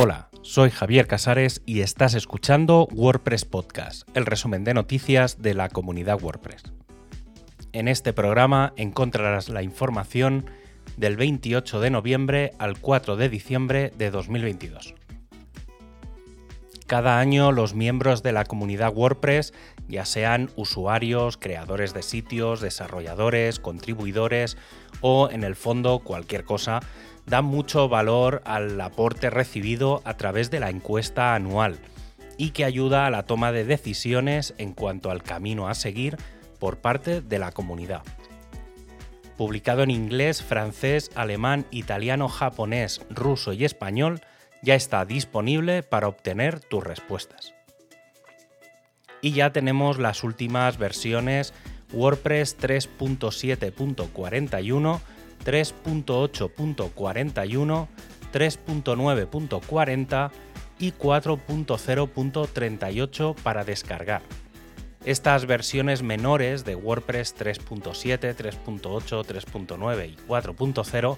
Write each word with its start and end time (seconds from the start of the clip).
Hola, 0.00 0.28
soy 0.42 0.70
Javier 0.70 1.08
Casares 1.08 1.60
y 1.66 1.80
estás 1.80 2.14
escuchando 2.14 2.86
WordPress 2.92 3.44
Podcast, 3.44 4.08
el 4.14 4.26
resumen 4.26 4.62
de 4.62 4.72
noticias 4.72 5.42
de 5.42 5.54
la 5.54 5.68
comunidad 5.68 6.22
WordPress. 6.22 6.62
En 7.72 7.88
este 7.88 8.12
programa 8.12 8.74
encontrarás 8.76 9.48
la 9.48 9.64
información 9.64 10.48
del 10.96 11.16
28 11.16 11.80
de 11.80 11.90
noviembre 11.90 12.52
al 12.60 12.78
4 12.78 13.16
de 13.16 13.28
diciembre 13.28 13.92
de 13.98 14.12
2022. 14.12 14.94
Cada 16.86 17.18
año 17.18 17.50
los 17.50 17.74
miembros 17.74 18.22
de 18.22 18.30
la 18.30 18.44
comunidad 18.44 18.94
WordPress, 18.94 19.52
ya 19.88 20.04
sean 20.04 20.48
usuarios, 20.54 21.36
creadores 21.36 21.92
de 21.92 22.02
sitios, 22.04 22.60
desarrolladores, 22.60 23.58
contribuidores 23.58 24.56
o 25.00 25.28
en 25.28 25.42
el 25.42 25.56
fondo 25.56 25.98
cualquier 25.98 26.44
cosa, 26.44 26.80
dan 27.28 27.44
mucho 27.44 27.88
valor 27.88 28.42
al 28.44 28.80
aporte 28.80 29.30
recibido 29.30 30.02
a 30.04 30.16
través 30.16 30.50
de 30.50 30.60
la 30.60 30.70
encuesta 30.70 31.34
anual 31.34 31.78
y 32.36 32.50
que 32.50 32.64
ayuda 32.64 33.06
a 33.06 33.10
la 33.10 33.24
toma 33.24 33.52
de 33.52 33.64
decisiones 33.64 34.54
en 34.58 34.72
cuanto 34.72 35.10
al 35.10 35.22
camino 35.22 35.68
a 35.68 35.74
seguir 35.74 36.16
por 36.58 36.78
parte 36.78 37.20
de 37.20 37.38
la 37.38 37.52
comunidad. 37.52 38.02
Publicado 39.36 39.82
en 39.82 39.90
inglés, 39.90 40.42
francés, 40.42 41.10
alemán, 41.14 41.66
italiano, 41.70 42.28
japonés, 42.28 43.02
ruso 43.10 43.52
y 43.52 43.64
español, 43.64 44.20
ya 44.62 44.74
está 44.74 45.04
disponible 45.04 45.82
para 45.82 46.08
obtener 46.08 46.60
tus 46.60 46.82
respuestas. 46.82 47.52
Y 49.20 49.32
ya 49.32 49.52
tenemos 49.52 49.98
las 49.98 50.24
últimas 50.24 50.78
versiones 50.78 51.52
WordPress 51.92 52.58
3.7.41, 52.58 55.00
3.8.41, 55.48 57.88
3.9.40 58.34 60.30
y 60.78 60.92
4.0.38 60.92 63.34
para 63.34 63.64
descargar. 63.64 64.20
Estas 65.06 65.46
versiones 65.46 66.02
menores 66.02 66.66
de 66.66 66.74
WordPress 66.74 67.34
3.7, 67.34 68.36
3.8, 68.36 69.24
3.9 69.24 70.10
y 70.10 70.16
4.0 70.28 71.16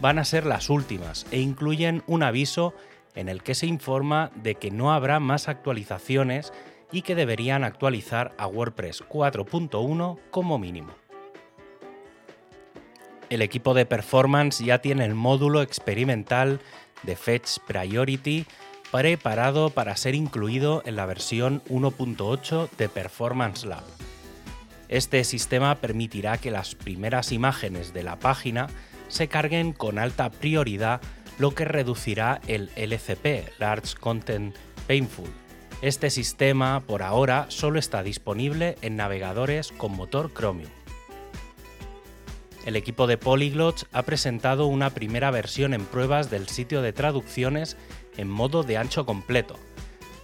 van 0.00 0.18
a 0.18 0.24
ser 0.24 0.46
las 0.46 0.70
últimas 0.70 1.26
e 1.30 1.40
incluyen 1.40 2.02
un 2.06 2.22
aviso 2.22 2.72
en 3.14 3.28
el 3.28 3.42
que 3.42 3.54
se 3.54 3.66
informa 3.66 4.30
de 4.36 4.54
que 4.54 4.70
no 4.70 4.94
habrá 4.94 5.20
más 5.20 5.48
actualizaciones 5.48 6.54
y 6.92 7.02
que 7.02 7.14
deberían 7.14 7.62
actualizar 7.62 8.32
a 8.38 8.46
WordPress 8.46 9.04
4.1 9.06 10.18
como 10.30 10.58
mínimo. 10.58 10.94
El 13.36 13.42
equipo 13.42 13.74
de 13.74 13.84
performance 13.84 14.64
ya 14.64 14.78
tiene 14.78 15.04
el 15.04 15.14
módulo 15.14 15.60
experimental 15.60 16.58
de 17.02 17.16
Fetch 17.16 17.58
Priority 17.66 18.46
preparado 18.90 19.68
para 19.68 19.94
ser 19.98 20.14
incluido 20.14 20.82
en 20.86 20.96
la 20.96 21.04
versión 21.04 21.62
1.8 21.68 22.70
de 22.78 22.88
Performance 22.88 23.66
Lab. 23.66 23.84
Este 24.88 25.22
sistema 25.22 25.74
permitirá 25.74 26.38
que 26.38 26.50
las 26.50 26.74
primeras 26.74 27.30
imágenes 27.30 27.92
de 27.92 28.04
la 28.04 28.18
página 28.18 28.68
se 29.08 29.28
carguen 29.28 29.74
con 29.74 29.98
alta 29.98 30.30
prioridad, 30.30 31.02
lo 31.38 31.54
que 31.54 31.66
reducirá 31.66 32.40
el 32.46 32.70
LCP, 32.74 33.50
Large 33.58 33.96
Content 34.00 34.56
Painful. 34.86 35.28
Este 35.82 36.08
sistema 36.08 36.82
por 36.86 37.02
ahora 37.02 37.44
solo 37.50 37.78
está 37.78 38.02
disponible 38.02 38.76
en 38.80 38.96
navegadores 38.96 39.72
con 39.72 39.94
motor 39.94 40.32
Chromium. 40.32 40.70
El 42.66 42.74
equipo 42.74 43.06
de 43.06 43.16
Polyglots 43.16 43.86
ha 43.92 44.02
presentado 44.02 44.66
una 44.66 44.90
primera 44.90 45.30
versión 45.30 45.72
en 45.72 45.86
pruebas 45.86 46.30
del 46.30 46.48
sitio 46.48 46.82
de 46.82 46.92
traducciones 46.92 47.76
en 48.16 48.28
modo 48.28 48.64
de 48.64 48.76
ancho 48.76 49.06
completo. 49.06 49.54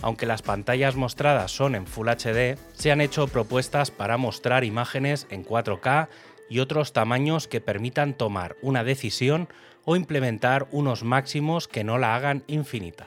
Aunque 0.00 0.24
las 0.24 0.40
pantallas 0.40 0.96
mostradas 0.96 1.52
son 1.52 1.74
en 1.74 1.86
Full 1.86 2.08
HD, 2.08 2.56
se 2.72 2.92
han 2.92 3.02
hecho 3.02 3.28
propuestas 3.28 3.90
para 3.90 4.16
mostrar 4.16 4.64
imágenes 4.64 5.26
en 5.28 5.44
4K 5.44 6.08
y 6.48 6.60
otros 6.60 6.94
tamaños 6.94 7.46
que 7.46 7.60
permitan 7.60 8.14
tomar 8.14 8.56
una 8.62 8.84
decisión 8.84 9.46
o 9.84 9.94
implementar 9.94 10.66
unos 10.70 11.04
máximos 11.04 11.68
que 11.68 11.84
no 11.84 11.98
la 11.98 12.16
hagan 12.16 12.42
infinita. 12.46 13.06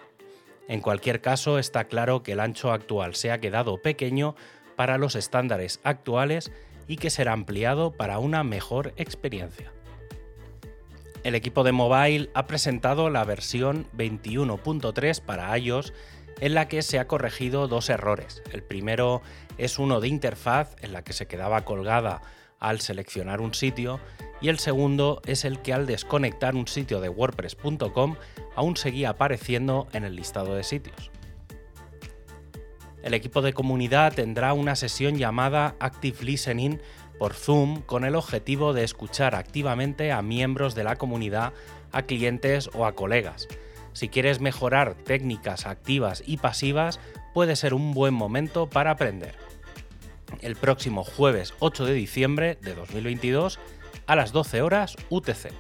En 0.68 0.80
cualquier 0.80 1.22
caso, 1.22 1.58
está 1.58 1.86
claro 1.86 2.22
que 2.22 2.34
el 2.34 2.40
ancho 2.40 2.72
actual 2.72 3.16
se 3.16 3.32
ha 3.32 3.40
quedado 3.40 3.82
pequeño 3.82 4.36
para 4.76 5.00
los 5.00 5.16
estándares 5.16 5.80
actuales 5.84 6.52
y 6.88 6.98
que 6.98 7.10
será 7.10 7.34
ampliado 7.34 7.92
para 7.92 8.20
una 8.20 8.44
mejor 8.44 8.94
experiencia. 8.98 9.72
El 11.24 11.36
equipo 11.36 11.64
de 11.64 11.72
mobile 11.72 12.30
ha 12.34 12.48
presentado 12.48 13.10
la 13.10 13.24
versión 13.24 13.88
21.3 13.96 15.22
para 15.22 15.58
iOS 15.58 15.94
en 16.42 16.54
la 16.54 16.68
que 16.68 16.82
se 16.82 17.00
ha 17.00 17.08
corregido 17.08 17.70
dos 17.70 17.90
errores. 17.90 18.44
El 18.52 18.64
primero 18.64 19.22
es 19.58 19.80
uno 19.80 20.02
de 20.02 20.10
interfaz 20.10 20.76
en 20.82 20.92
la 20.92 21.04
que 21.04 21.14
se 21.14 21.28
quedaba 21.28 21.64
colgada 21.64 22.22
al 22.60 22.82
seleccionar 22.82 23.40
un 23.40 23.54
sitio 23.54 24.02
y 24.42 24.50
el 24.50 24.60
segundo 24.60 25.22
es 25.26 25.46
el 25.46 25.62
que 25.62 25.74
al 25.74 25.86
desconectar 25.86 26.56
un 26.56 26.68
sitio 26.68 27.00
de 27.00 27.08
wordpress.com 27.08 28.18
aún 28.56 28.76
seguía 28.76 29.12
apareciendo 29.12 29.88
en 29.94 30.04
el 30.04 30.18
listado 30.18 30.56
de 30.56 30.64
sitios. 30.64 31.13
El 33.04 33.14
equipo 33.14 33.42
de 33.42 33.52
comunidad 33.52 34.14
tendrá 34.14 34.54
una 34.54 34.78
sesión 34.78 35.18
llamada 35.18 35.76
Active 35.80 36.24
Listening 36.24 36.80
por 37.20 37.34
Zoom 37.34 37.82
con 37.82 38.06
el 38.06 38.16
objetivo 38.16 38.72
de 38.72 38.86
escuchar 38.86 39.36
activamente 39.36 40.14
a 40.14 40.22
miembros 40.22 40.74
de 40.74 40.86
la 40.86 40.96
comunidad, 40.96 41.52
a 41.92 42.04
clientes 42.04 42.70
o 42.74 42.86
a 42.86 42.96
colegas. 42.96 43.50
Si 43.92 44.08
quieres 44.08 44.40
mejorar 44.40 44.96
técnicas 44.96 45.68
activas 45.68 46.24
y 46.26 46.38
pasivas, 46.38 47.02
puede 47.34 47.58
ser 47.58 47.74
un 47.74 47.94
buen 47.94 48.14
momento 48.14 48.70
para 48.70 48.92
aprender. 48.92 49.36
El 50.42 50.56
próximo 50.56 51.04
jueves 51.04 51.54
8 51.60 51.86
de 51.86 51.94
diciembre 51.94 52.58
de 52.62 52.74
2022 52.74 53.60
a 54.08 54.16
las 54.16 54.32
12 54.32 54.62
horas 54.62 54.96
UTC. 55.10 55.52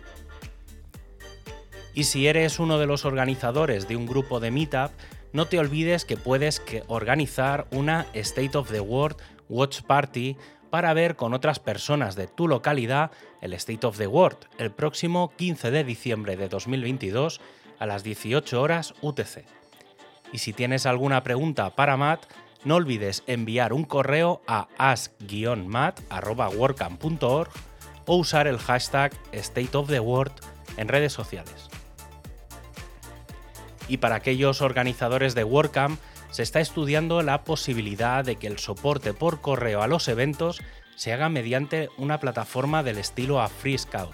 Y 1.93 2.05
si 2.05 2.25
eres 2.25 2.57
uno 2.57 2.79
de 2.79 2.87
los 2.87 3.05
organizadores 3.05 3.87
de 3.87 3.97
un 3.97 4.07
grupo 4.07 4.39
de 4.39 4.49
Meetup, 4.49 4.91
no 5.33 5.47
te 5.47 5.59
olvides 5.59 6.05
que 6.05 6.15
puedes 6.15 6.61
organizar 6.87 7.67
una 7.71 8.05
State 8.13 8.57
of 8.57 8.71
the 8.71 8.79
World 8.79 9.17
Watch 9.49 9.81
Party 9.81 10.37
para 10.69 10.93
ver 10.93 11.15
con 11.15 11.33
otras 11.33 11.57
personas 11.59 12.15
de 12.15 12.27
tu 12.27 12.47
localidad 12.47 13.11
el 13.41 13.53
State 13.53 13.85
of 13.85 13.97
the 13.97 14.07
World 14.07 14.37
el 14.57 14.71
próximo 14.71 15.33
15 15.35 15.71
de 15.71 15.83
diciembre 15.83 16.37
de 16.37 16.47
2022 16.47 17.41
a 17.79 17.85
las 17.85 18.03
18 18.03 18.61
horas 18.61 18.93
UTC. 19.01 19.43
Y 20.31 20.37
si 20.37 20.53
tienes 20.53 20.85
alguna 20.85 21.23
pregunta 21.23 21.75
para 21.75 21.97
Matt, 21.97 22.23
no 22.63 22.75
olvides 22.75 23.23
enviar 23.27 23.73
un 23.73 23.83
correo 23.83 24.41
a 24.47 24.69
ask-mat.wordcamp.org 24.77 27.49
o 28.05 28.15
usar 28.15 28.47
el 28.47 28.57
hashtag 28.57 29.11
State 29.31 29.77
of 29.77 29.89
the 29.89 29.99
World 29.99 30.33
en 30.77 30.87
redes 30.87 31.13
sociales. 31.13 31.72
Y 33.87 33.97
para 33.97 34.15
aquellos 34.15 34.61
organizadores 34.61 35.35
de 35.35 35.43
WordCamp, 35.43 35.99
se 36.31 36.43
está 36.43 36.59
estudiando 36.59 37.21
la 37.21 37.43
posibilidad 37.43 38.25
de 38.25 38.37
que 38.37 38.47
el 38.47 38.57
soporte 38.57 39.13
por 39.13 39.41
correo 39.41 39.81
a 39.81 39.87
los 39.87 40.07
eventos 40.07 40.61
se 40.95 41.13
haga 41.13 41.29
mediante 41.29 41.89
una 41.97 42.19
plataforma 42.19 42.83
del 42.83 42.97
estilo 42.97 43.41
a 43.41 43.49
Free 43.49 43.77
Scout. 43.77 44.13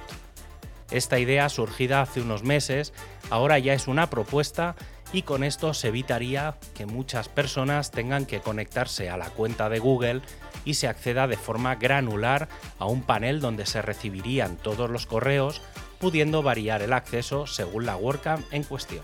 Esta 0.92 1.20
idea, 1.20 1.50
surgida 1.50 2.02
hace 2.02 2.22
unos 2.22 2.44
meses, 2.44 2.94
ahora 3.30 3.60
ya 3.60 3.74
es 3.74 3.88
una 3.88 4.10
propuesta 4.10 4.76
y 5.14 5.22
con 5.24 5.44
esto 5.44 5.74
se 5.74 5.90
evitaría 5.90 6.58
que 6.76 6.86
muchas 6.86 7.30
personas 7.30 7.92
tengan 7.92 8.26
que 8.26 8.42
conectarse 8.42 9.10
a 9.10 9.18
la 9.18 9.30
cuenta 9.30 9.70
de 9.70 9.80
Google 9.80 10.22
y 10.66 10.76
se 10.76 10.88
acceda 10.88 11.28
de 11.28 11.38
forma 11.38 11.76
granular 11.76 12.48
a 12.80 12.86
un 12.86 13.04
panel 13.04 13.40
donde 13.40 13.66
se 13.66 13.82
recibirían 13.82 14.58
todos 14.58 14.90
los 14.90 15.06
correos, 15.06 15.62
pudiendo 16.00 16.44
variar 16.44 16.82
el 16.82 16.94
acceso 16.94 17.48
según 17.48 17.86
la 17.86 17.96
WordCamp 17.96 18.46
en 18.52 18.64
cuestión. 18.64 19.04